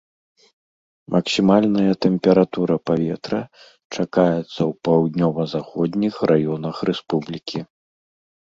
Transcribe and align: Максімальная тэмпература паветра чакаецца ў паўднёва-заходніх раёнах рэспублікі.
Максімальная 1.15 1.93
тэмпература 2.05 2.75
паветра 2.91 3.41
чакаецца 3.95 4.49
ў 4.69 4.71
паўднёва-заходніх 4.89 6.15
раёнах 6.33 6.75
рэспублікі. 6.91 7.59